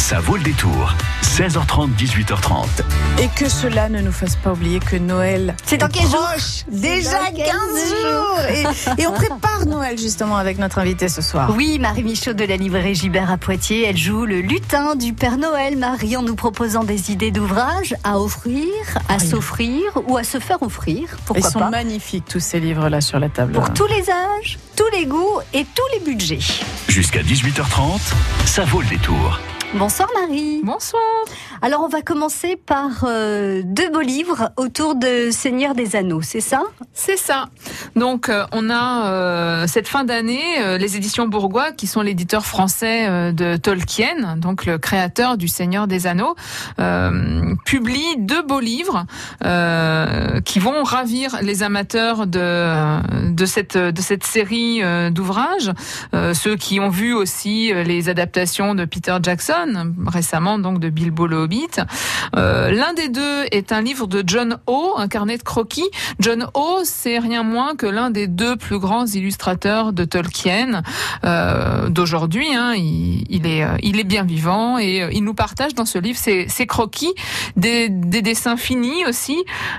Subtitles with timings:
[0.00, 0.94] Ça vaut le détour.
[1.22, 2.64] 16h30, 18h30.
[3.22, 6.28] Et que cela ne nous fasse pas oublier que Noël C'est dans est 15 jours.
[6.68, 8.40] Déjà dans 15 15 jours.
[8.98, 11.52] Et, et on prépare Noël justement avec notre invité ce soir.
[11.54, 15.36] Oui, Marie Michaud de la librairie Gibert à Poitiers, elle joue le lutin du Père
[15.36, 15.76] Noël.
[15.76, 18.64] Marie, en nous proposant des idées d'ouvrages à offrir,
[19.08, 19.28] à Oui.
[19.28, 21.02] s'offrir ou à se faire offrir.
[21.02, 23.52] Ils Pourquoi sont pas magnifiques tous ces livres-là sur la table.
[23.52, 26.40] Pour tous les âges, tous les goûts et tous les budgets.
[26.88, 28.00] Jusqu'à 18h30,
[28.46, 29.38] ça vaut le détour.
[29.74, 30.62] Bonsoir Marie.
[30.64, 31.00] Bonsoir.
[31.62, 36.40] Alors on va commencer par euh, deux beaux livres autour de Seigneur des Anneaux, c'est
[36.40, 36.62] ça?
[36.92, 37.50] C'est ça.
[37.94, 40.40] Donc euh, on a euh, cette fin d'année
[40.78, 46.06] les éditions Bourgois qui sont l'éditeur français de Tolkien, donc le créateur du Seigneur des
[46.06, 46.34] Anneaux,
[47.64, 49.06] publient deux beaux livres
[50.44, 55.72] qui vont ravir les amateurs de de cette de cette série d'ouvrages,
[56.12, 59.59] ceux qui ont vu aussi les adaptations de Peter Jackson
[60.06, 61.68] récemment donc de Bilbo le Hobbit.
[62.36, 65.88] Euh, L'un des deux est un livre de John O, un carnet de croquis.
[66.18, 70.82] John O, c'est rien moins que l'un des deux plus grands illustrateurs de Tolkien
[71.24, 72.54] euh, d'aujourd'hui.
[72.54, 72.74] Hein.
[72.76, 76.18] Il, est, euh, il est bien vivant et euh, il nous partage dans ce livre
[76.18, 77.12] ses, ses croquis,
[77.56, 79.36] des, des dessins finis aussi.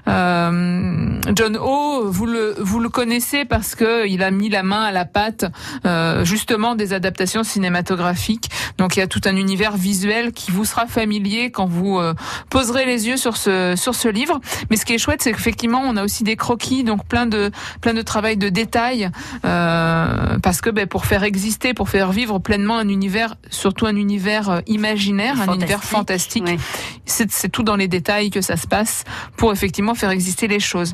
[0.07, 4.83] Euh, John O, vous le, vous le connaissez parce que il a mis la main
[4.83, 5.45] à la pâte
[5.85, 8.49] euh, justement des adaptations cinématographiques.
[8.77, 12.13] Donc il y a tout un univers visuel qui vous sera familier quand vous euh,
[12.49, 14.39] poserez les yeux sur ce sur ce livre.
[14.69, 17.51] Mais ce qui est chouette, c'est qu'effectivement, on a aussi des croquis, donc plein de
[17.81, 19.09] plein de travail de détails,
[19.45, 23.95] euh, parce que ben, pour faire exister, pour faire vivre pleinement un univers, surtout un
[23.95, 26.57] univers euh, imaginaire, un univers fantastique, Ouais.
[27.05, 29.03] c'est tout dans les détails que ça se passe
[29.37, 30.93] pour effectivement faire exister les choses.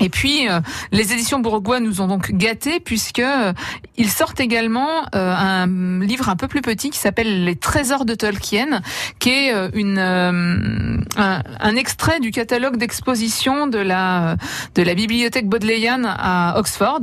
[0.00, 3.52] Et puis, euh, les éditions Bourgois nous ont donc gâtés puisque euh,
[3.96, 8.14] ils sortent également euh, un livre un peu plus petit qui s'appelle Les Trésors de
[8.14, 8.80] Tolkien,
[9.18, 14.36] qui est euh, une euh, un, un extrait du catalogue d'exposition de la
[14.74, 17.00] de la bibliothèque Bodleian à Oxford.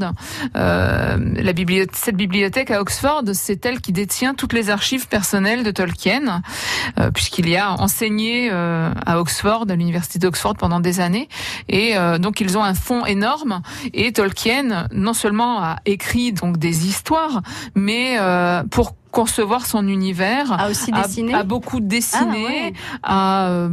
[0.56, 5.64] Euh, la bibliothèque, cette bibliothèque à Oxford, c'est elle qui détient toutes les archives personnelles
[5.64, 6.42] de Tolkien,
[7.00, 11.30] euh, puisqu'il y a enseigné euh, à Oxford, à l'université d'Oxford pendant des années,
[11.68, 13.62] et euh, donc ils ont fonds énorme.
[13.94, 17.42] Et Tolkien, non seulement a écrit donc des histoires,
[17.76, 22.74] mais euh, pour concevoir son univers, A aussi a, dessiné a beaucoup dessiné,
[23.04, 23.68] Ah, ouais.
[23.68, 23.70] a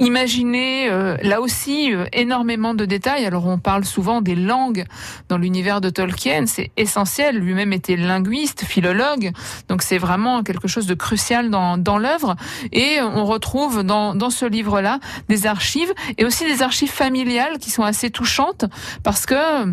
[0.00, 3.24] euh, imaginé euh, là aussi euh, énormément de détails.
[3.24, 4.84] Alors on parle souvent des langues
[5.28, 7.38] dans l'univers de Tolkien, c'est essentiel.
[7.38, 9.32] Lui-même était linguiste, philologue,
[9.68, 12.36] donc c'est vraiment quelque chose de crucial dans, dans l'œuvre.
[12.72, 17.70] Et on retrouve dans, dans ce livre-là des archives et aussi des archives familiales qui
[17.70, 18.64] sont assez touchantes
[19.02, 19.66] parce que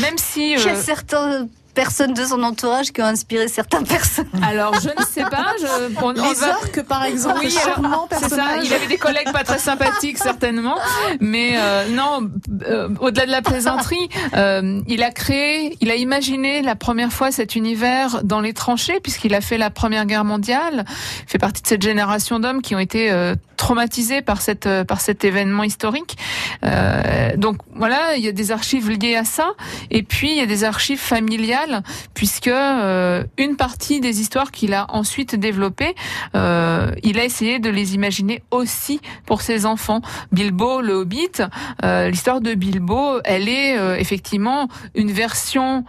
[0.00, 3.84] même si Il y a euh, certaines personnes de son entourage qui ont inspiré certaines
[3.86, 4.28] personnes.
[4.42, 5.66] alors je ne sais pas, je,
[6.02, 9.32] on, on Les va- orques, par exemple, Oui, charmant C'est ça, il avait des collègues
[9.32, 10.76] pas très sympathiques certainement,
[11.20, 12.30] mais euh, non,
[12.68, 17.30] euh, au-delà de la plaisanterie, euh, il a créé, il a imaginé la première fois
[17.32, 20.84] cet univers dans les tranchées puisqu'il a fait la Première Guerre mondiale,
[21.26, 24.84] il fait partie de cette génération d'hommes qui ont été euh, traumatisés par cette euh,
[24.84, 26.16] par cet événement historique.
[26.64, 29.52] Euh, donc voilà, il y a des archives liées à ça,
[29.90, 31.63] et puis il y a des archives familiales
[32.14, 35.94] puisque euh, une partie des histoires qu'il a ensuite développées
[36.34, 40.00] euh, il a essayé de les imaginer aussi pour ses enfants.
[40.32, 41.42] Bilbo, le Hobbit,
[41.84, 45.84] euh, l'histoire de Bilbo, elle est effectivement une version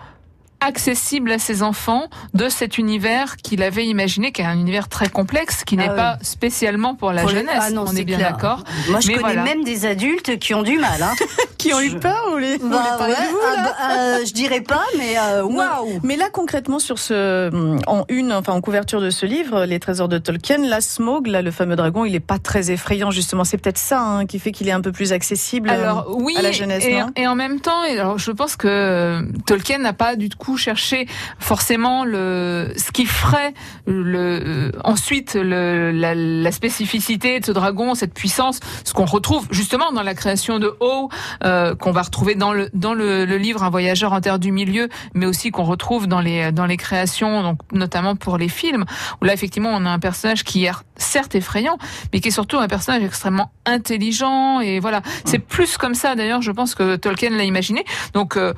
[0.62, 5.10] accessible à ses enfants de cet univers qu'il avait imaginé, qui est un univers très
[5.10, 7.56] complexe, qui n'est Ah pas spécialement pour la Pour jeunesse.
[7.60, 8.64] Ah non, on est bien d'accord.
[8.90, 9.44] Moi, je Mais connais voilà.
[9.44, 11.02] même des adultes qui ont du mal.
[11.02, 11.14] Hein.
[11.58, 14.84] Qui ont eu peur ou les, Bah ouais, vous, ah bah, euh, je dirais pas,
[15.00, 16.00] mais euh, waouh.
[16.04, 17.50] Mais là, concrètement, sur ce,
[17.88, 21.42] en une, enfin, en couverture de ce livre, Les Trésors de Tolkien, la Smog, là,
[21.42, 23.46] le fameux dragon, il est pas très effrayant, justement.
[23.46, 25.72] C'est peut-être ça, hein, qui fait qu'il est un peu plus accessible.
[25.72, 28.68] Alors oui, à la jeunesse, et, non et en même temps, alors je pense que
[28.68, 31.08] euh, Tolkien n'a pas du coup cherché
[31.40, 33.54] forcément le ce qui ferait
[33.86, 39.48] le euh, ensuite le, la, la spécificité de ce dragon, cette puissance, ce qu'on retrouve
[39.50, 41.10] justement dans la création de Ho,
[41.44, 44.52] euh, qu'on va retrouver dans le dans le, le livre Un voyageur en terre du
[44.52, 48.86] milieu, mais aussi qu'on retrouve dans les dans les créations, donc notamment pour les films,
[49.22, 51.78] où là effectivement on a un personnage qui est certes effrayant,
[52.14, 56.42] mais qui est surtout un personnage extrêmement intelligent et voilà, c'est plus comme ça d'ailleurs,
[56.42, 57.84] je pense que Tolkien l'a imaginé.
[58.14, 58.54] Donc euh,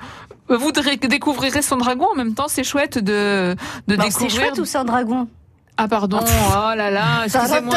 [0.49, 0.71] vous
[1.07, 3.55] découvrirez son dragon en même temps, c'est chouette de
[3.88, 4.31] de Bah, c'est découvrir.
[4.31, 5.27] chouette ou c'est un dragon
[5.79, 7.75] Ah pardon, oh là là, excusez-moi.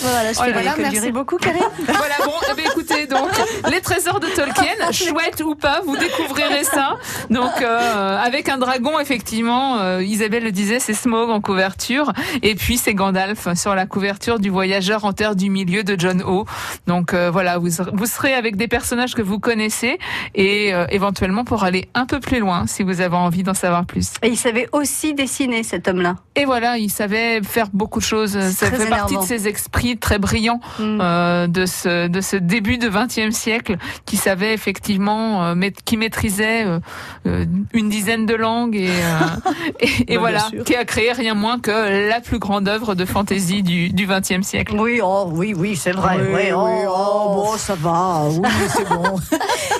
[0.00, 1.62] Voilà, je Oh là merci beaucoup, Karine.
[1.78, 3.30] voilà, bon, eh bien, écoutez, donc,
[3.70, 6.96] les trésors de Tolkien, chouette ou pas, vous découvrirez ça.
[7.30, 12.12] Donc, euh, avec un dragon, effectivement, euh, Isabelle le disait, c'est Smaug en couverture,
[12.42, 16.20] et puis c'est Gandalf sur la couverture du Voyageur en Terre du Milieu de John
[16.22, 16.46] O.
[16.88, 19.98] Donc, euh, voilà, vous, vous serez avec des personnages que vous connaissez,
[20.34, 23.86] et euh, éventuellement pour aller un peu plus loin, si vous avez envie d'en savoir
[23.86, 24.14] plus.
[24.22, 26.16] Et il savait aussi dessiner, cet homme-là.
[26.34, 28.38] Et voilà, il savait faire beaucoup de choses.
[28.50, 30.98] Ça fait partie de ces esprits très brillants Mm.
[31.00, 33.76] euh, de ce de ce début de XXe siècle,
[34.06, 35.54] qui savait effectivement, euh,
[35.84, 38.88] qui maîtrisait euh, une dizaine de langues et
[39.80, 43.04] et, et bien voilà, qui a créé rien moins que la plus grande œuvre de
[43.04, 44.76] fantaisie du du XXe siècle.
[44.78, 46.16] Oui, oh, oui, oui, c'est vrai.
[46.20, 48.24] Oui, ouais, oui, oh, oh, bon, ça va.
[48.28, 49.02] Oui, c'est bon.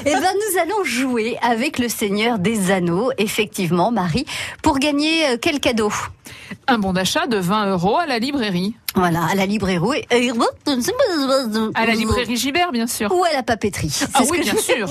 [0.05, 4.27] Eh ben, nous allons jouer avec le Seigneur des Anneaux, effectivement, Marie,
[4.63, 5.93] pour gagner euh, quel cadeau?
[6.67, 10.05] Un bon d'achat de 20 euros à la librairie, Voilà, à la librairie.
[11.75, 13.13] à la librairie Gibert, bien sûr.
[13.15, 13.97] Ou à la papeterie.
[14.15, 14.89] Ah ce oui, que bien je- sûr.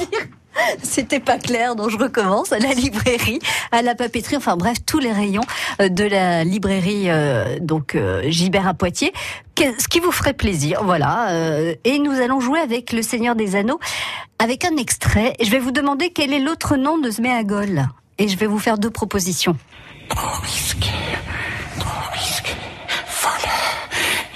[0.83, 2.51] C'était pas clair, donc je recommence.
[2.51, 3.39] À la librairie,
[3.71, 5.43] à la papeterie, enfin bref, tous les rayons
[5.81, 9.13] euh, de la librairie euh, donc euh, Gibert à Poitiers.
[9.57, 11.29] Ce qui vous ferait plaisir, voilà.
[11.31, 13.79] euh, et nous allons jouer avec le Seigneur des Anneaux,
[14.39, 15.35] avec un extrait.
[15.39, 17.87] Je vais vous demander quel est l'autre nom de Sméagol.
[18.17, 19.55] Et je vais vous faire deux propositions.
[20.09, 20.89] Trop risqué,
[21.79, 22.53] trop risqué.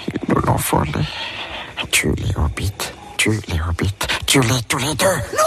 [0.08, 0.92] Ils nous l'ont volé.
[2.04, 2.72] Les hobbits,
[3.48, 3.94] les hobbits,
[4.26, 5.06] tue-les tous les deux.
[5.06, 5.42] Non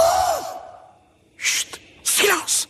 [1.37, 2.67] Chut, silence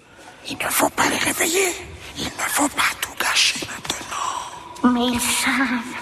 [0.50, 1.70] Il ne faut pas les réveiller.
[2.18, 4.69] Il ne faut pas tout gâcher maintenant.
[4.84, 5.94] Mais ils savent.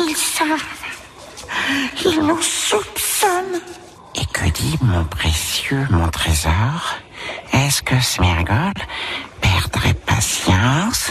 [0.00, 0.62] Ils savent.
[2.04, 3.60] Ils nous soupçonnent.
[4.14, 6.96] Et que dit mon précieux, mon trésor?
[7.52, 8.72] Est-ce que Smergol
[9.40, 11.10] perdrait patience?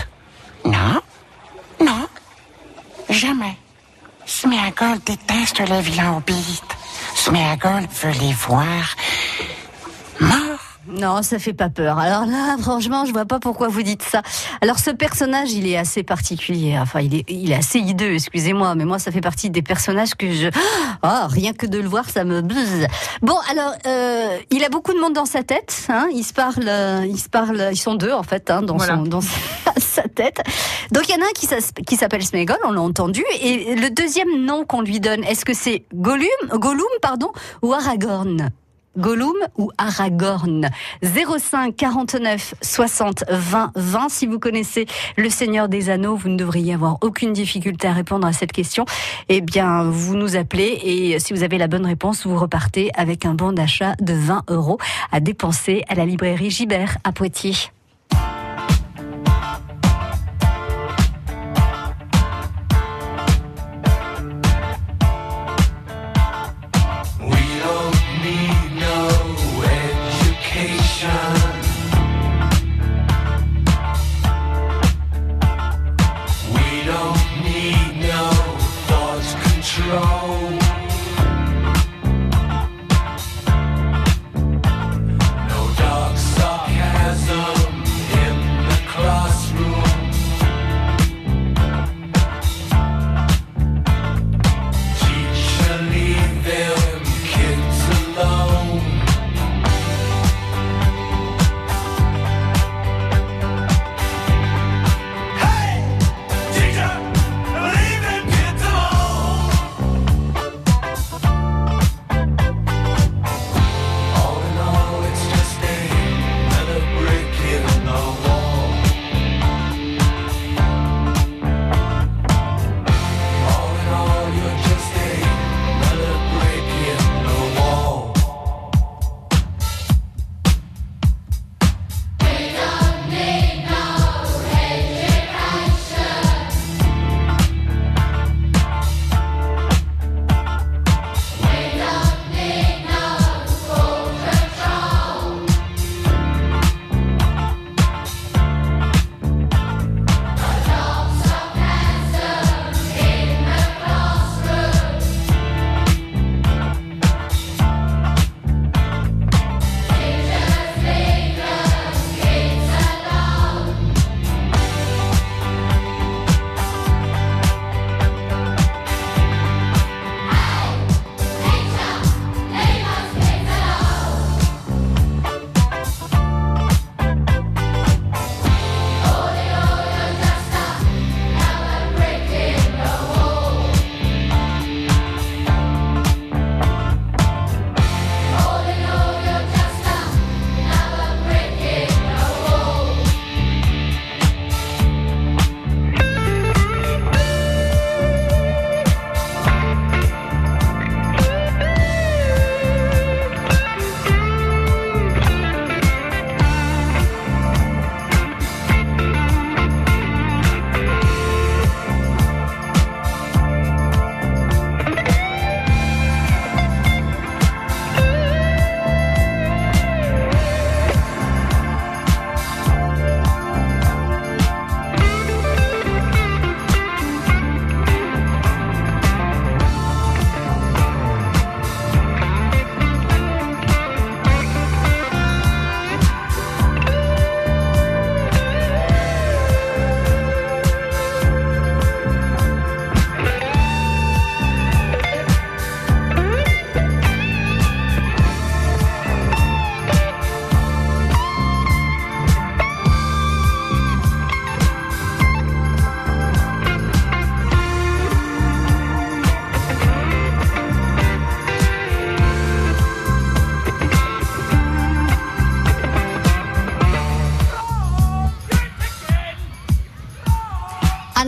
[0.65, 1.01] Non,
[1.79, 2.07] non,
[3.09, 3.57] jamais.
[4.25, 6.61] Sméagol déteste les vilains hobbits.
[7.15, 8.95] Sméagol veut les voir.
[10.89, 11.99] Non, ça fait pas peur.
[11.99, 14.21] Alors là, franchement, je vois pas pourquoi vous dites ça.
[14.61, 16.77] Alors ce personnage, il est assez particulier.
[16.79, 20.15] Enfin, il est, il est assez hideux, excusez-moi, mais moi, ça fait partie des personnages
[20.15, 20.47] que je...
[21.03, 22.87] Ah, rien que de le voir, ça me buzz.
[23.21, 25.85] Bon, alors, euh, il a beaucoup de monde dans sa tête.
[25.89, 28.77] Hein, il se parle, euh, il se parle, ils sont deux en fait hein, dans,
[28.77, 28.95] Voilà.
[28.95, 29.21] son, dans
[29.77, 30.41] sa, tête.
[30.91, 33.23] Donc il y en a un qui, s'appelle Sméagol, on l'a entendu.
[33.41, 37.31] Et le deuxième nom qu'on lui donne, est-ce que c'est Gollum, Gollum, pardon,
[37.61, 38.49] ou Aragorn?
[38.97, 40.69] Gollum ou Aragorn?
[41.03, 44.85] 05 49 60 20 20 si vous connaissez
[45.17, 48.85] le Seigneur des Anneaux vous ne devriez avoir aucune difficulté à répondre à cette question.
[49.29, 53.25] Eh bien vous nous appelez et si vous avez la bonne réponse vous repartez avec
[53.25, 54.77] un bon d'achat de 20 euros
[55.11, 57.71] à dépenser à la librairie Gibert à Poitiers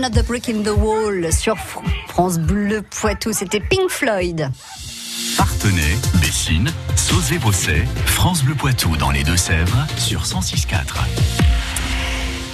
[0.01, 3.33] Another Brick in the Wall sur Fr- France Bleu Poitou.
[3.33, 4.49] C'était Pink Floyd.
[5.35, 10.69] Partenay, Bessines, Sauzé-Bosset, France Bleu Poitou dans les Deux-Sèvres sur 106.4.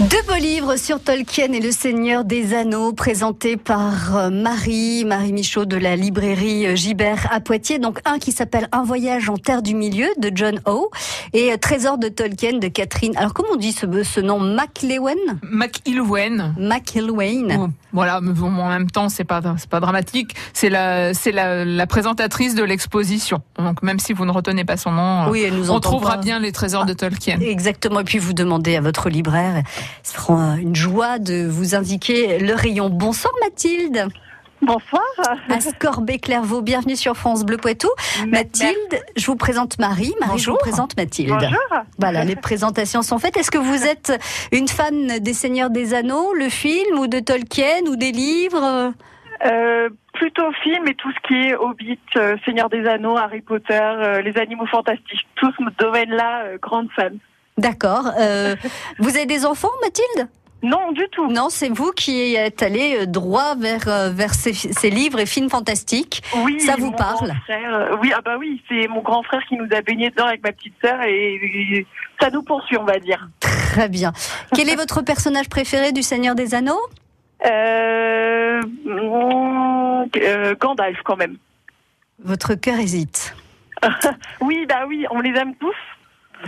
[0.02, 5.32] Deux beaux livres sur Tolkien et le Seigneur des Anneaux, présentés par euh, Marie, Marie
[5.32, 7.80] Michaud de la librairie euh, Gibert à Poitiers.
[7.80, 10.90] Donc un qui s'appelle Un voyage en terre du milieu de John Howe
[11.32, 13.14] et euh, Trésor de Tolkien de Catherine.
[13.16, 14.38] Alors comment on dit ce, ce nom?
[14.38, 15.40] MacLewen?
[15.44, 16.54] McIlwain.
[16.60, 17.56] MacIlwain.
[17.58, 20.36] Bon, Voilà, mais bon, en même temps, c'est pas c'est pas dramatique.
[20.54, 23.42] C'est la c'est la, la présentatrice de l'exposition.
[23.58, 26.22] Donc même si vous ne retenez pas son nom, Oui, elle nous on trouvera pas.
[26.22, 27.40] bien les trésors de Tolkien.
[27.40, 28.02] Exactement.
[28.02, 29.64] Et puis vous demandez à votre libraire.
[30.04, 32.90] Ce sera une joie de vous indiquer le rayon.
[32.90, 34.08] Bonsoir Mathilde.
[34.62, 35.04] Bonsoir.
[35.50, 37.90] À Scorbet-Clairvaux, bienvenue sur France Bleu Poitou.
[38.28, 40.14] Mathilde, je vous présente Marie.
[40.20, 41.30] Marie, je vous présente Mathilde.
[41.30, 41.84] Bonjour.
[42.00, 43.38] Voilà, les présentations sont faites.
[43.38, 44.14] Est-ce que vous êtes
[44.52, 48.94] une fan des Seigneurs des Anneaux, le film, ou de Tolkien, ou des livres?
[49.46, 53.74] Euh, plutôt film et tout ce qui est Hobbit, euh, Seigneur des Anneaux, Harry Potter,
[53.74, 57.18] euh, les animaux fantastiques, tout ce domaine-là, grande fan.
[57.58, 58.12] D'accord.
[58.20, 58.56] Euh,
[59.00, 60.28] vous avez des enfants, Mathilde?
[60.64, 61.28] Non, du tout.
[61.28, 65.26] Non, c'est vous qui êtes allé euh, droit vers, euh, vers ces, ces livres et
[65.26, 66.24] films fantastiques.
[66.38, 67.34] Oui, Ça vous parle?
[67.46, 70.44] frère, Oui, ah bah oui, c'est mon grand frère qui nous a baigné dedans avec
[70.44, 71.86] ma petite sœur et,
[72.20, 73.30] ça nous poursuit, on va dire.
[73.42, 74.12] Très bien.
[74.56, 76.82] Quel est votre personnage préféré du Seigneur des Anneaux?
[77.46, 81.38] Euh, mm, euh, Gandalf quand même.
[82.24, 83.36] Votre cœur hésite.
[84.42, 85.76] Oui, bah oui, on les aime tous.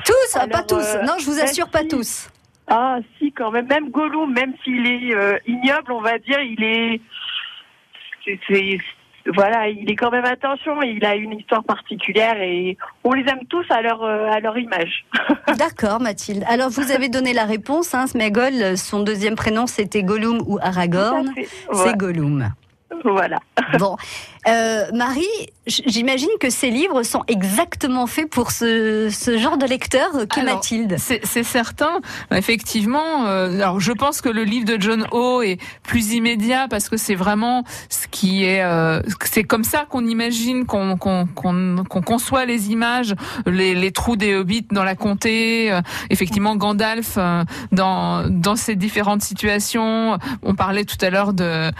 [0.05, 0.83] Tous, ah, Alors, pas tous.
[0.95, 2.29] euh, non, je vous assure, pas tous.
[2.67, 3.67] Ah si, quand même.
[3.67, 7.01] Même Gollum, même s'il est euh, ignoble, on va dire, il est...
[9.35, 13.45] Voilà, il est quand même attention, il a une histoire particulière et on les aime
[13.49, 15.05] tous à leur, euh, à leur image.
[15.57, 16.45] D'accord, Mathilde.
[16.47, 17.93] Alors, vous avez donné la réponse.
[17.93, 21.33] Hein, Sméagol, son deuxième prénom, c'était Gollum ou Aragorn.
[21.35, 22.49] C'est Ouais, Gollum.
[23.03, 23.39] Voilà.
[23.79, 23.97] Bon,
[24.47, 25.25] Euh, Marie,
[25.67, 30.55] j'imagine que ces livres sont exactement faits pour ce, ce genre de lecteur qu'est Alors,
[30.55, 30.95] Mathilde.
[30.97, 31.99] C'est certain,
[32.31, 33.25] effectivement.
[33.27, 36.97] euh, alors, je pense que le livre de John O est plus immédiat parce que
[36.97, 38.63] c'est vraiment ce qui est.
[38.63, 43.13] euh, c'est comme ça qu'on imagine, qu'on qu'on qu'on qu'on conçoit les images,
[43.45, 45.71] les, les trous des hobbits dans la comté.
[45.71, 50.17] euh, effectivement, Gandalf euh, dans dans ces différentes situations.
[50.43, 51.71] On parlait tout à l'heure de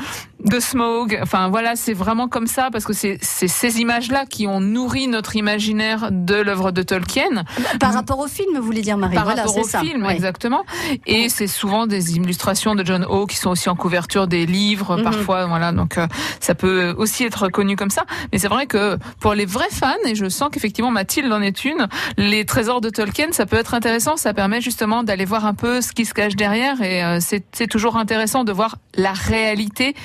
[0.44, 1.20] de Smaug.
[1.22, 5.07] Enfin voilà, c'est vraiment comme ça parce que c'est c'est ces images-là qui ont nourri
[5.07, 7.43] notre imaginaire de l'œuvre de Tolkien.
[7.79, 9.79] Par rapport au film, vous voulez dire, Marie Par Voilà, rapport au ça.
[9.81, 10.13] film, Ouais.
[10.15, 10.63] exactement.
[11.05, 14.98] Et c'est souvent des illustrations de John O qui sont aussi en couverture des livres,
[14.98, 15.03] Mhm.
[15.03, 15.72] parfois, voilà.
[15.72, 16.07] Donc euh,
[16.39, 18.05] ça peut aussi être reconnu comme ça.
[18.31, 21.63] Mais c'est vrai que pour les vrais fans, et je sens qu'effectivement Mathilde en est
[21.65, 24.17] une, les trésors de Tolkien, ça peut être intéressant.
[24.17, 27.67] Ça permet justement d'aller voir un peu ce qui se cache derrière, et euh, c'est
[27.67, 29.96] toujours intéressant de voir la réalité.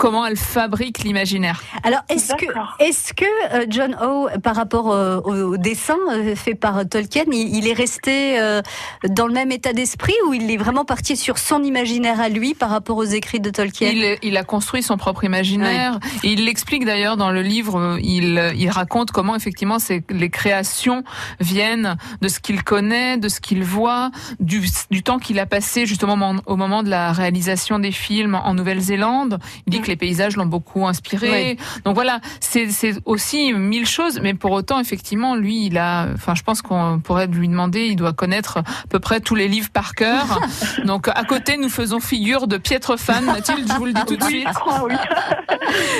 [0.00, 1.62] Comment elle fabrique l'imaginaire.
[1.84, 2.46] Alors, est-ce que,
[2.78, 7.24] est-ce que euh, John O, par rapport euh, au, au dessin euh, fait par Tolkien,
[7.30, 8.62] il, il est resté euh,
[9.08, 12.54] dans le même état d'esprit ou il est vraiment parti sur son imaginaire à lui
[12.54, 13.90] par rapport aux écrits de Tolkien?
[13.90, 15.98] Il, il a construit son propre imaginaire.
[16.22, 17.98] Et il l'explique d'ailleurs dans le livre.
[18.02, 21.04] Il, il raconte comment effectivement c'est les créations
[21.40, 25.84] viennent de ce qu'il connaît, de ce qu'il voit, du, du temps qu'il a passé
[25.84, 29.38] justement au moment- au moment de la réalisation des films en Nouvelle-Zélande.
[29.66, 31.30] Il dit que les paysages l'ont beaucoup inspiré.
[31.30, 31.56] Ouais.
[31.84, 32.70] Donc voilà, c'est
[33.04, 36.08] aussi mille choses, mais pour autant effectivement lui, il a.
[36.14, 37.86] Enfin, je pense qu'on pourrait lui demander.
[37.86, 40.40] Il doit connaître à peu près tous les livres par cœur.
[40.84, 43.24] Donc à côté, nous faisons figure de piètre fan.
[43.24, 44.46] Mathilde, je vous le dis tout de suite.
[44.48, 44.94] je crois, oui.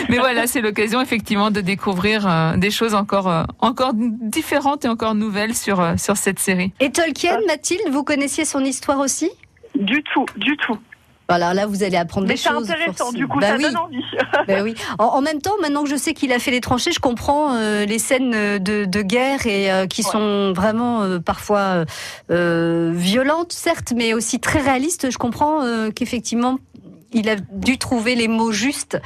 [0.08, 4.88] Mais voilà, c'est l'occasion effectivement de découvrir euh, des choses encore euh, encore différentes et
[4.88, 6.72] encore nouvelles sur euh, sur cette série.
[6.80, 9.30] Et Tolkien, Mathilde, vous connaissiez son histoire aussi?
[9.74, 10.78] Du tout, du tout.
[11.30, 12.70] Alors là, vous allez apprendre Mais des c'est choses.
[12.70, 13.12] intéressant, forcément.
[13.18, 13.62] du coup, Bah ça oui.
[13.64, 14.02] donne envie.
[14.46, 14.74] Ben oui.
[14.98, 17.54] En, en même temps, maintenant que je sais qu'il a fait les tranchées, je comprends
[17.54, 20.10] euh, les scènes de, de guerre et euh, qui Ouais.
[20.12, 21.84] sont vraiment euh, parfois
[22.30, 25.10] euh, violentes, certes, mais aussi très réalistes.
[25.10, 26.58] Je comprends euh, qu'effectivement,
[27.12, 28.98] il a dû trouver les mots justes.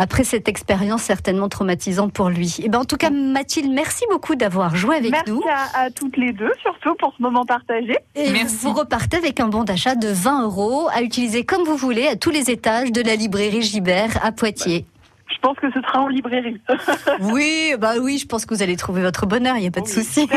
[0.00, 2.56] Après cette expérience certainement traumatisante pour lui.
[2.62, 5.42] Et ben en tout cas, Mathilde, merci beaucoup d'avoir joué avec Merci nous.
[5.50, 7.96] à, à toutes les deux, surtout pour ce moment partagé.
[8.14, 8.58] Et Merci.
[8.60, 12.14] vous repartez avec un bon d'achat de 20 euros à utiliser comme vous voulez à
[12.14, 14.86] tous les étages de la librairie Gibert à Poitiers.
[15.30, 16.60] Je pense que ce sera en librairie.
[17.20, 19.80] Oui, bah oui, je pense que vous allez trouver votre bonheur, il n'y a pas
[19.80, 20.28] de Oui, souci.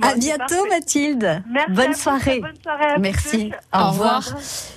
[0.00, 0.68] Bon, à bientôt parfait.
[0.70, 1.42] Mathilde.
[1.50, 2.20] Merci Bonne soirée.
[2.20, 3.52] très Bonne soirée à Merci.
[3.72, 4.22] Au, revoir.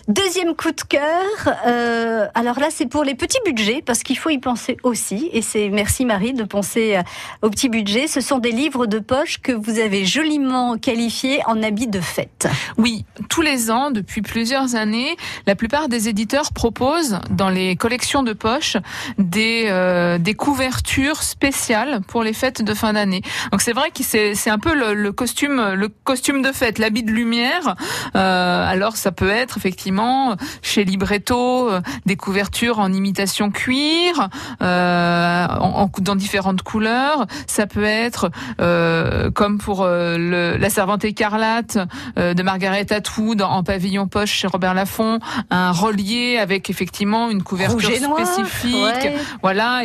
[0.08, 1.56] Deuxième coup de cœur.
[1.68, 5.30] euh, alors là, c'est pour les petits budgets parce qu'il faut y penser aussi.
[5.34, 7.02] Et c'est merci Marie de penser euh,
[7.42, 8.08] au petit budget.
[8.08, 12.48] Ce sont des livres de poche que vous avez joliment qualifiés en habits de fête.
[12.78, 15.16] Oui, tous les ans, depuis plusieurs années,
[15.48, 18.78] la plupart des éditeurs proposent dans les collections de poche
[19.18, 23.22] des, euh, des couvertures spéciales pour les fêtes de fin d'année.
[23.52, 26.78] Donc c'est vrai que c'est c'est un peu le, le costume le costume de fête,
[26.80, 27.76] l'habit de lumière.
[28.16, 34.30] Euh, alors ça peut être effectivement chez Libretto euh, des couvertures en imitation cuir,
[34.62, 37.26] euh, en- en- dans différentes couleurs.
[37.48, 38.30] Ça peut être
[38.62, 41.78] euh, comme pour euh, le, la servante écarlate
[42.18, 47.44] euh, de Margaret Atwood en pavillon poche chez Robert Laffont, un relié avec effectivement une
[47.44, 49.16] couverture spécifique, Ouais.
[49.42, 49.82] voilà,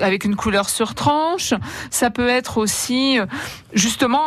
[0.00, 1.54] avec une couleur sur tranche.
[1.90, 3.18] Ça peut être aussi
[3.72, 4.24] justement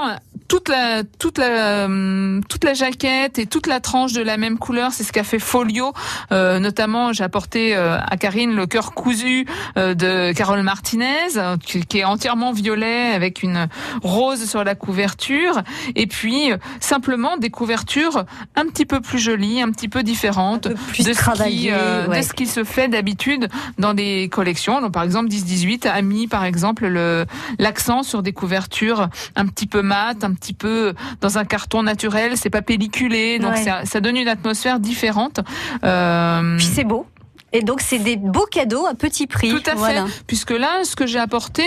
[0.47, 4.57] toute la toute la hum, toute la jaquette et toute la tranche de la même
[4.57, 4.91] couleur.
[4.91, 5.93] C'est ce qu'a fait Folio,
[6.31, 7.13] Euh, notamment.
[7.13, 9.45] J'ai apporté euh, à Karine le cœur cousu
[9.77, 13.67] euh, de Carole Martinez, euh, qui, est entièrement violet avec une
[14.03, 15.61] rose sur la couverture.
[15.95, 20.69] Et puis euh, simplement des couvertures un petit peu plus jolies, un petit peu différentes
[20.69, 22.19] peu plus de ce, qui, euh, ouais.
[22.19, 24.81] de ce qui se fait d'habitude dans des collections.
[24.81, 27.25] Donc, par exemple, 10-18 a mis, par exemple, le
[27.59, 32.37] l'accent sur des couvertures un petit peu mat, un petit peu dans un carton naturel.
[32.37, 33.63] C'est pas pelliculé, donc Ouais.
[33.63, 35.39] ça, ça donne une atmosphère différente.
[35.83, 37.05] Euh, Puis c'est beau.
[37.57, 39.49] Et donc c'est des beaux cadeaux à petit prix.
[39.49, 41.63] tout à fait, puisque là, ce que j'ai apporté,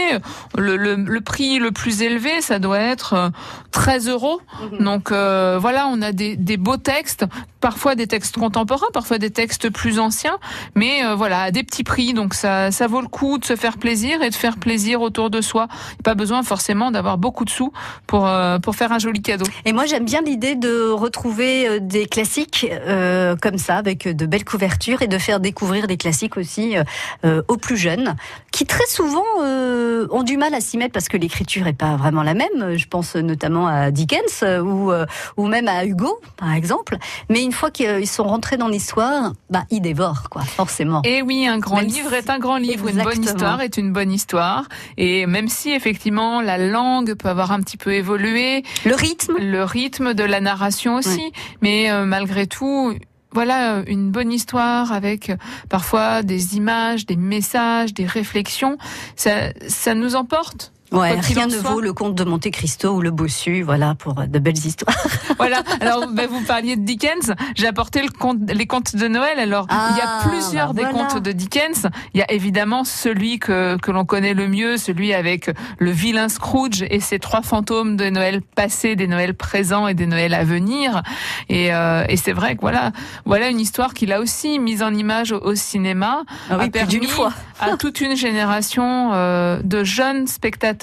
[0.57, 3.29] le, le, le prix le plus élevé, ça doit être euh,
[3.73, 4.41] 13 euros.
[4.73, 4.85] Mhm.
[4.85, 7.25] Donc euh, voilà, on a des, des beaux textes,
[7.61, 10.39] parfois des textes contemporains, parfois des textes plus anciens,
[10.77, 12.15] mais euh, voilà, à des petits prix.
[12.15, 15.29] Donc ça, ça vaut le coup de se faire plaisir et de faire plaisir autour
[15.29, 15.67] de soi.
[16.05, 17.73] Pas besoin forcément d'avoir beaucoup de sous
[18.07, 19.47] pour euh, pour faire un joli cadeau.
[19.65, 24.27] Et moi j'aime bien l'idée de retrouver euh, des classiques euh, comme ça, avec de
[24.27, 26.85] belles couvertures et de faire découvrir des classiques aussi euh,
[27.25, 28.17] euh, aux plus jeunes,
[28.53, 31.97] qui très souvent euh, ont du mal à s'y mettre parce que l'écriture est pas
[31.97, 32.77] vraiment la même.
[32.77, 36.97] Je pense notamment à Dickens ou euh, ou même à Hugo par exemple.
[37.29, 41.03] Mais une fois qu'ils sont rentrés dans l'histoire, bah ils dévorent quoi, forcément.
[41.05, 43.77] Et oui, un grand Même livre si- est un grand livre, une bonne histoire est
[43.77, 44.65] une bonne histoire.
[44.97, 49.37] Et même si effectivement la langue peut avoir un petit peu évolué, Le rythme.
[49.39, 52.95] le rythme de la narration aussi, mais malgré tout.
[53.33, 55.37] Voilà une bonne histoire avec euh,
[55.69, 58.77] parfois des images, des messages, des réflexions.
[59.17, 60.73] Ça, ça nous emporte.
[60.93, 64.15] Ouais, rien en ne vaut le conte de Monte Cristo ou le Bossu, voilà, pour
[64.15, 64.97] de belles histoires.
[65.39, 65.63] Voilà.
[65.81, 67.33] Alors, ben, vous parliez de Dickens.
[67.55, 69.39] J'ai apporté le conte, les contes de Noël.
[69.39, 71.09] Alors, il y a Ah, plusieurs bah des voilà.
[71.09, 71.87] contes de Dickens.
[72.13, 76.29] Il y a évidemment celui que, que l'on connaît le mieux, celui avec le vilain
[76.29, 80.45] Scrooge et ses trois fantômes de Noël passé, des Noëls présents et des Noëls à
[80.45, 81.03] venir.
[81.49, 82.93] Et, euh, et c'est vrai que voilà,
[83.25, 86.25] voilà une histoire qu'il a aussi mise en image au, au cinéma.
[86.51, 87.33] Ah oui, a permis fois.
[87.61, 90.80] à toute une génération euh, de jeunes spectateurs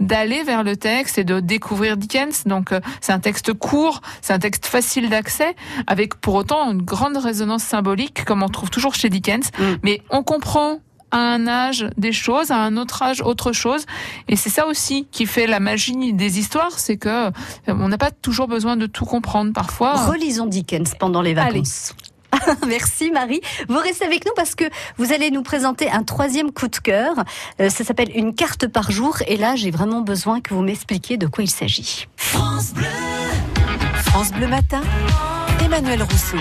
[0.00, 2.44] d'aller vers le texte et de découvrir Dickens.
[2.46, 5.54] Donc euh, c'est un texte court, c'est un texte facile d'accès,
[5.86, 9.50] avec pour autant une grande résonance symbolique, comme on trouve toujours chez Dickens.
[9.58, 9.64] Mm.
[9.82, 10.80] Mais on comprend
[11.12, 13.84] à un âge des choses, à un autre âge autre chose.
[14.28, 17.30] Et c'est ça aussi qui fait la magie des histoires, c'est que euh,
[17.68, 19.52] on n'a pas toujours besoin de tout comprendre.
[19.52, 21.94] Parfois, Relisons Dickens pendant les vacances.
[22.66, 23.40] Merci Marie.
[23.68, 24.64] Vous restez avec nous parce que
[24.98, 27.14] vous allez nous présenter un troisième coup de cœur.
[27.60, 31.16] Euh, ça s'appelle une carte par jour et là j'ai vraiment besoin que vous m'expliquiez
[31.16, 32.08] de quoi il s'agit.
[34.04, 34.82] France Bleu Matin,
[35.64, 36.36] Emmanuel Rousseau.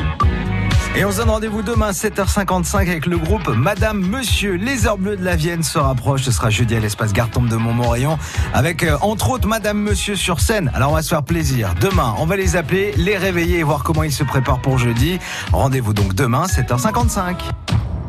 [0.94, 4.56] Et on se donne rendez-vous demain 7h55 avec le groupe Madame Monsieur.
[4.56, 6.24] Les heures bleues de la Vienne se rapprochent.
[6.24, 8.20] Ce sera jeudi à l'espace Gartempe de Montmorillon
[8.54, 10.70] avec euh, entre autres Madame Monsieur sur scène.
[10.74, 11.74] Alors on va se faire plaisir.
[11.80, 15.18] Demain, on va les appeler, les réveiller et voir comment ils se préparent pour jeudi.
[15.54, 17.38] Rendez-vous donc demain 7h55.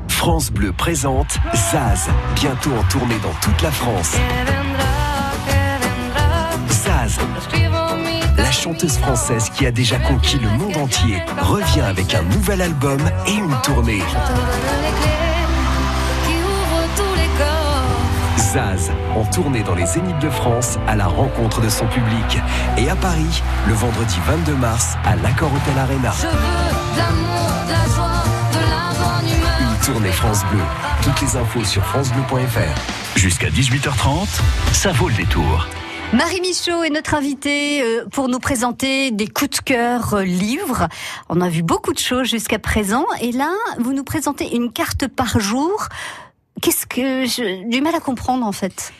[0.09, 4.17] France Bleu présente Zaz, bientôt en tournée dans toute la France.
[8.63, 13.33] Chanteuse française qui a déjà conquis le monde entier, revient avec un nouvel album et
[13.33, 14.01] une tournée.
[18.37, 22.39] Zaz, en tournée dans les Zéniths de France, à la rencontre de son public.
[22.79, 26.13] Et à Paris, le vendredi 22 mars, à l'Accor Hotel Arena.
[29.61, 30.63] Une tournée France Bleu.
[31.03, 33.19] Toutes les infos sur francebleu.fr.
[33.19, 34.29] Jusqu'à 18h30,
[34.73, 35.67] ça vaut le détour.
[36.13, 40.89] Marie Michaud est notre invitée euh, pour nous présenter des coups de cœur euh, livres.
[41.31, 45.09] On a vu beaucoup de choses jusqu'à présent et là vous nous présentez une carte
[45.09, 45.89] par jour.
[46.61, 48.93] Qu'est-ce que j'ai du mal à comprendre en fait?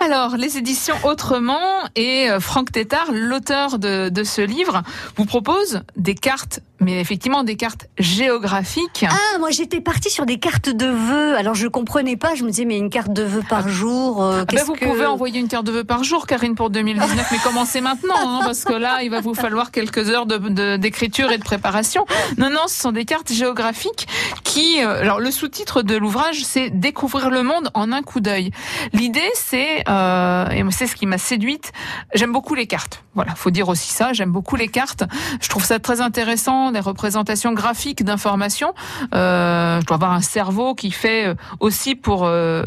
[0.00, 4.82] Alors, les éditions Autrement et euh, Franck Tétard, l'auteur de, de ce livre,
[5.16, 9.04] vous propose des cartes, mais effectivement des cartes géographiques.
[9.08, 11.36] Ah, moi j'étais partie sur des cartes de vœux.
[11.36, 12.34] Alors je comprenais pas.
[12.34, 14.22] Je me disais mais une carte de vœux par jour.
[14.22, 14.84] euh, ben, vous que...
[14.84, 18.40] pouvez envoyer une carte de vœux par jour, Karine, pour 2019, mais commencez maintenant, hein,
[18.44, 22.06] parce que là, il va vous falloir quelques heures de- de- d'écriture et de préparation.
[22.38, 24.06] Non, non, ce sont des cartes géographiques
[24.44, 24.82] qui...
[24.82, 28.50] euh, alors, le sous-titre de l'ouvrage, c'est «Découvrir le monde en un coup d'œil».
[28.92, 31.72] L'idée, c'est, euh, et c'est ce qui m'a séduite,
[32.14, 33.02] j'aime beaucoup les cartes.
[33.14, 35.04] Voilà, faut dire aussi ça, j'aime beaucoup les cartes.
[35.40, 38.74] Je trouve ça très intéressant, des représentations graphiques d'informations.
[39.14, 42.64] Euh, je dois avoir un cerveau qui fait euh, aussi pour euh,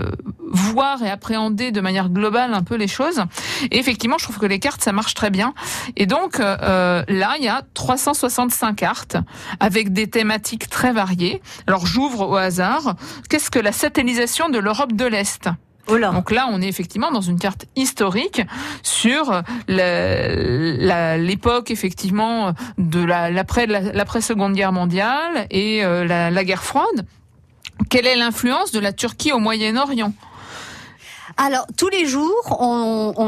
[0.51, 3.23] voir et appréhender de manière globale un peu les choses.
[3.71, 5.53] Et effectivement, je trouve que les cartes, ça marche très bien.
[5.95, 9.17] Et donc euh, là, il y a 365 cartes
[9.59, 11.41] avec des thématiques très variées.
[11.67, 12.95] Alors j'ouvre au hasard.
[13.29, 15.49] Qu'est-ce que la satellisation de l'Europe de l'Est?
[15.89, 16.11] Oh là.
[16.11, 18.41] donc là, on est effectivement dans une carte historique
[18.83, 26.05] sur la- la- l'époque effectivement de la- l'après la, l'après Seconde Guerre mondiale et euh,
[26.05, 27.05] la, la guerre froide.
[27.89, 30.11] Quelle est l'influence de la Turquie au Moyen-Orient?
[31.37, 33.23] Alors tous les jours, on, on-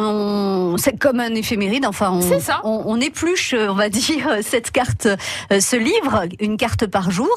[0.78, 1.86] c'est comme un éphéméride.
[1.86, 2.62] Enfin, on, C'est ça.
[2.64, 5.08] On, on épluche, on va dire, cette carte,
[5.52, 7.30] euh, ce livre, une carte par jour.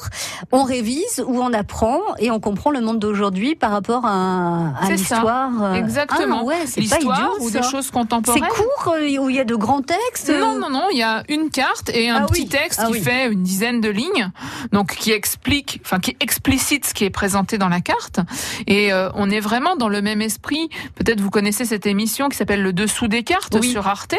[0.51, 4.85] On révise ou on apprend et on comprend le monde d'aujourd'hui par rapport à, à
[4.87, 5.49] C'est l'histoire.
[5.61, 6.39] euh, Exactement.
[6.41, 7.59] Ah, ouais, c'est pas L'histoire idiot, ou ça.
[7.59, 8.43] des choses C'est contemporaines.
[8.49, 10.29] court euh, où il y a de grands textes.
[10.29, 12.47] Non, non, non, il y a une carte et un Ah petit oui.
[12.49, 13.01] texte Ah qui oui.
[13.01, 14.29] fait une dizaine de lignes,
[14.71, 18.19] donc qui explique, enfin qui explicite ce qui est présenté dans la carte.
[18.67, 20.69] Et euh, on est vraiment dans le même esprit.
[20.95, 23.69] Peut-être vous connaissez cette émission qui s'appelle Le Dessous des cartes Oui.
[23.71, 24.15] sur Arte.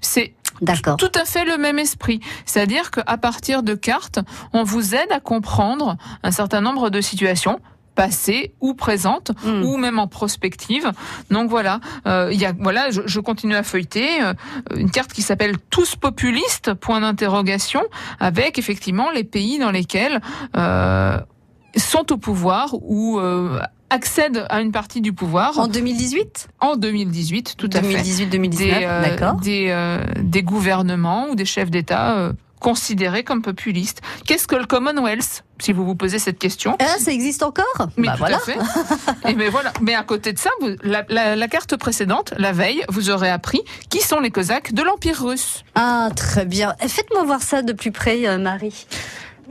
[0.00, 0.96] C'est D'accord.
[0.96, 2.20] tout à fait le même esprit.
[2.46, 4.20] C'est-à-dire qu'à partir de cartes,
[4.52, 7.58] on vous aide à comprendre un certain nombre de situations
[7.96, 9.62] passées ou présentes Hmm.
[9.62, 10.90] ou même en prospective.
[11.30, 14.34] Donc voilà, euh, il y a voilà, je, je continue à feuilleter euh,
[14.74, 17.82] une carte qui s'appelle tous populistes point d'interrogation
[18.18, 20.20] avec effectivement les pays dans lesquels
[20.56, 21.18] euh,
[21.76, 27.54] sont au pouvoir ou euh, accèdent à une partie du pouvoir En 2018 en 2018,
[27.56, 29.34] tout à fait 2018-2019, des, euh, d'accord.
[29.36, 34.00] des, euh, des gouvernements ou des chefs d'État euh, considérés comme populistes.
[34.26, 36.76] Qu'est-ce que le Commonwealth Si vous vous posez cette question?
[36.80, 37.88] Ah, ça existe encore?
[37.98, 38.36] Mais Bah tout voilà.
[38.36, 38.56] à fait.
[39.28, 39.70] Et mais voilà.
[39.82, 43.28] Mais à côté de ça, vous- la, la- la carte précédente, la veille, vous aurez
[43.28, 45.62] appris qui sont les Cosaques de l'Empire russe.
[45.74, 46.74] Ah, très bien.
[46.80, 48.86] Faites-moi voir ça de plus près, euh, Marie.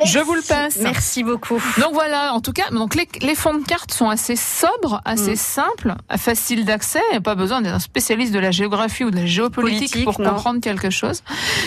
[0.06, 0.78] Je vous le passe.
[0.82, 1.62] Merci beaucoup.
[1.80, 5.34] Donc voilà, en tout cas, donc les, les fonds de cartes sont assez sobres, assez
[5.34, 5.36] Mm.
[5.36, 7.02] simples, faciles d'accès.
[7.10, 9.92] Il n'y a pas besoin d'être un spécialiste de la géographie ou de la géopolitique
[9.92, 10.30] Politique, pour non.
[10.32, 11.22] comprendre quelque chose.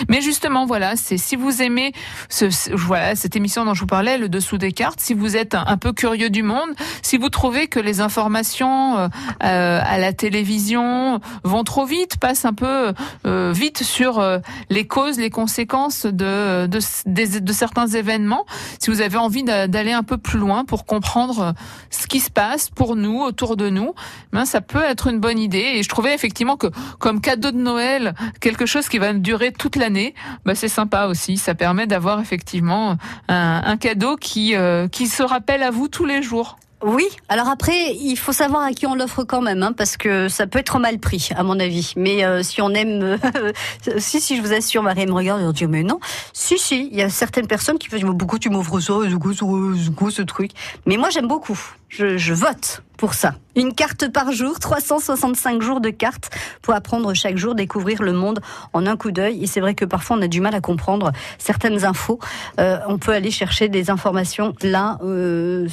[0.08, 1.92] Mais justement, voilà, c'est si vous aimez
[2.28, 5.54] ce, voilà cette émission dont je vous parlais, le dessous des cartes, si vous êtes
[5.54, 6.70] un, un peu curieux du monde,
[7.02, 9.08] si vous trouvez que les informations euh,
[9.44, 12.92] euh, à la télévision vont trop vite, passent un peu
[13.26, 14.38] euh, vite sur euh,
[14.70, 18.15] les causes, les conséquences de de, de certains événements,
[18.78, 21.52] si vous avez envie d'a- d'aller un peu plus loin pour comprendre euh,
[21.90, 23.94] ce qui se passe pour nous, autour de nous,
[24.32, 25.72] ben, ça peut être une bonne idée.
[25.76, 29.76] Et je trouvais effectivement que comme cadeau de Noël, quelque chose qui va durer toute
[29.76, 31.36] l'année, ben, c'est sympa aussi.
[31.36, 32.96] Ça permet d'avoir effectivement
[33.28, 36.56] un, un cadeau qui, euh, qui se rappelle à vous tous les jours.
[36.88, 40.28] Oui, alors après, il faut savoir à qui on l'offre quand même, hein, parce que
[40.28, 41.92] ça peut être mal pris, à mon avis.
[41.96, 43.18] Mais euh, si on aime...
[43.98, 45.98] si, si, je vous assure, Marie me regarde et elle dit, mais non.
[46.32, 49.94] Si, si, il y a certaines personnes qui disent, pourquoi tu m'offres ça ce- c'est
[49.96, 50.52] quoi ce truc?
[50.86, 51.58] Mais moi, j'aime beaucoup.
[51.88, 53.34] Je, je vote pour ça.
[53.54, 56.28] Une carte par jour, 365 jours de cartes
[56.60, 58.40] pour apprendre chaque jour, découvrir le monde
[58.74, 59.42] en un coup d'œil.
[59.42, 62.18] Et c'est vrai que parfois on a du mal à comprendre certaines infos.
[62.60, 65.66] Euh, on peut aller chercher des informations là, euh,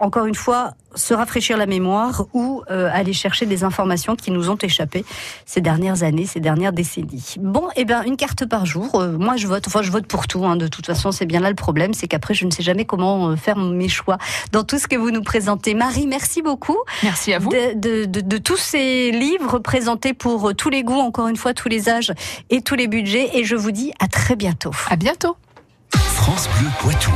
[0.00, 4.50] encore une fois, se rafraîchir la mémoire ou euh, aller chercher des informations qui nous
[4.50, 5.04] ont échappé
[5.46, 7.34] ces dernières années, ces dernières décennies.
[7.38, 9.00] Bon, eh ben une carte par jour.
[9.18, 9.64] moi, je vote.
[9.68, 10.44] Enfin, je vote pour tout.
[10.44, 12.84] hein, de toute façon, c'est bien là le problème, c'est qu'après, je ne sais jamais
[12.84, 14.18] comment faire mes choix
[14.50, 15.74] dans tout ce que vous nous présentez.
[15.74, 16.67] Marie, merci beaucoup
[17.02, 17.50] Merci à vous.
[17.50, 21.36] de, de- de- de tous ces livres présentés pour euh, tous les goûts, encore une
[21.36, 22.12] fois, tous les âges
[22.50, 23.30] et tous les budgets.
[23.34, 24.70] Et je vous dis à très bientôt.
[24.90, 25.36] À bientôt.
[25.94, 27.10] France Bleu Poitou.